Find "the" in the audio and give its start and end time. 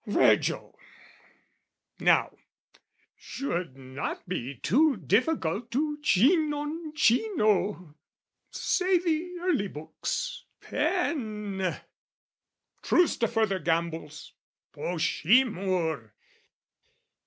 8.97-9.35